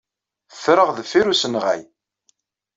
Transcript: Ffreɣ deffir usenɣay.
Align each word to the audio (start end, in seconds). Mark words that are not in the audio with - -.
Ffreɣ 0.55 0.89
deffir 0.97 1.27
usenɣay. 1.31 1.81